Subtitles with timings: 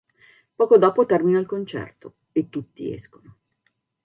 [0.55, 3.37] Poco dopo termina il concerto e tutti escono.